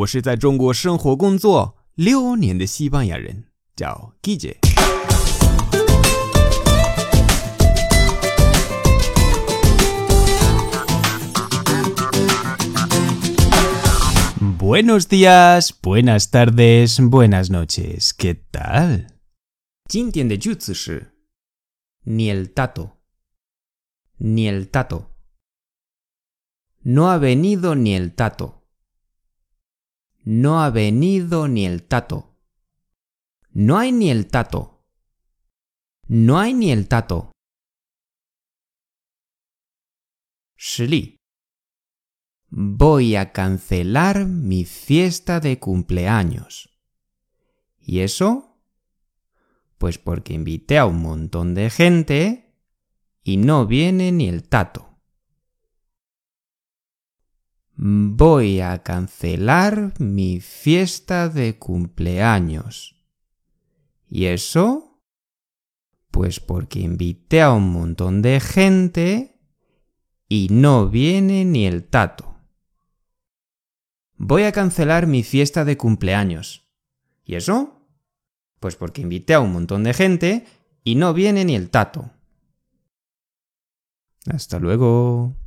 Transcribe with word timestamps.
Yo 0.00 0.06
soy 0.06 0.22
en 0.24 0.38
China 0.38 0.52
viviendo 0.52 1.74
y 1.96 2.08
trabajando 2.08 2.66
seis 2.66 2.92
años. 2.92 3.16
Soy 3.16 3.20
un 3.24 3.24
español. 3.24 3.44
Mi 14.40 14.82
nombre 14.82 14.96
es 14.98 15.08
Diego. 15.08 15.08
Buenos 15.08 15.08
días, 15.08 15.74
buenas 15.82 16.30
tardes, 16.30 17.00
buenas 17.00 17.50
noches. 17.50 18.14
¿Qué 18.14 18.34
tal? 18.36 19.08
¿Quién 19.88 20.12
tiene 20.12 20.36
judías? 20.36 21.08
Ni 22.04 22.30
el 22.30 22.52
tato, 22.52 22.96
ni 24.18 24.46
el 24.46 24.68
tato. 24.68 25.10
No 26.84 27.10
ha 27.10 27.18
venido 27.18 27.74
ni 27.74 27.94
el 27.96 28.14
tato. 28.14 28.57
No 30.30 30.62
ha 30.62 30.68
venido 30.68 31.48
ni 31.48 31.64
el 31.64 31.84
tato. 31.84 32.36
No 33.54 33.78
hay 33.78 33.92
ni 33.92 34.10
el 34.10 34.26
tato. 34.26 34.84
No 36.06 36.38
hay 36.38 36.52
ni 36.52 36.70
el 36.70 36.86
tato. 36.86 37.32
Sli. 40.54 41.16
Voy 42.50 43.16
a 43.16 43.32
cancelar 43.32 44.26
mi 44.26 44.66
fiesta 44.66 45.40
de 45.40 45.58
cumpleaños. 45.58 46.78
¿Y 47.80 48.00
eso? 48.00 48.60
Pues 49.78 49.96
porque 49.96 50.34
invité 50.34 50.76
a 50.76 50.84
un 50.84 51.00
montón 51.00 51.54
de 51.54 51.70
gente 51.70 52.54
y 53.24 53.38
no 53.38 53.66
viene 53.66 54.12
ni 54.12 54.28
el 54.28 54.46
tato. 54.46 54.87
Voy 57.80 58.60
a 58.60 58.82
cancelar 58.82 59.92
mi 60.00 60.40
fiesta 60.40 61.28
de 61.28 61.58
cumpleaños. 61.58 62.96
¿Y 64.10 64.24
eso? 64.24 65.00
Pues 66.10 66.40
porque 66.40 66.80
invité 66.80 67.40
a 67.40 67.52
un 67.52 67.70
montón 67.70 68.20
de 68.20 68.40
gente 68.40 69.40
y 70.28 70.48
no 70.50 70.88
viene 70.88 71.44
ni 71.44 71.66
el 71.66 71.84
tato. 71.86 72.36
Voy 74.16 74.42
a 74.42 74.50
cancelar 74.50 75.06
mi 75.06 75.22
fiesta 75.22 75.64
de 75.64 75.76
cumpleaños. 75.76 76.68
¿Y 77.24 77.36
eso? 77.36 77.86
Pues 78.58 78.74
porque 78.74 79.02
invité 79.02 79.34
a 79.34 79.40
un 79.40 79.52
montón 79.52 79.84
de 79.84 79.94
gente 79.94 80.46
y 80.82 80.96
no 80.96 81.14
viene 81.14 81.44
ni 81.44 81.54
el 81.54 81.70
tato. 81.70 82.10
Hasta 84.28 84.58
luego. 84.58 85.38